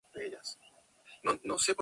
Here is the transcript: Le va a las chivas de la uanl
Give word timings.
Le 0.13 0.19
va 0.19 0.25
a 0.25 0.29
las 0.31 0.57
chivas 0.57 1.41
de 1.43 1.47
la 1.47 1.55
uanl 1.57 1.75